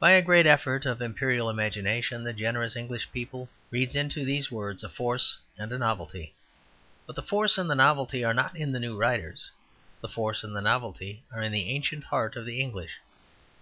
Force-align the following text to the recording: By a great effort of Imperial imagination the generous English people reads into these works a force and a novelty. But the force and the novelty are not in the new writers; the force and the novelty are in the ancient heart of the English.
By 0.00 0.12
a 0.12 0.22
great 0.22 0.46
effort 0.46 0.86
of 0.86 1.02
Imperial 1.02 1.50
imagination 1.50 2.24
the 2.24 2.32
generous 2.32 2.74
English 2.74 3.12
people 3.12 3.50
reads 3.70 3.94
into 3.94 4.24
these 4.24 4.50
works 4.50 4.82
a 4.82 4.88
force 4.88 5.38
and 5.58 5.70
a 5.70 5.76
novelty. 5.76 6.34
But 7.06 7.16
the 7.16 7.22
force 7.22 7.58
and 7.58 7.68
the 7.68 7.74
novelty 7.74 8.24
are 8.24 8.32
not 8.32 8.56
in 8.56 8.72
the 8.72 8.80
new 8.80 8.96
writers; 8.96 9.50
the 10.00 10.08
force 10.08 10.42
and 10.42 10.56
the 10.56 10.62
novelty 10.62 11.22
are 11.30 11.42
in 11.42 11.52
the 11.52 11.68
ancient 11.68 12.04
heart 12.04 12.34
of 12.34 12.46
the 12.46 12.62
English. 12.62 12.92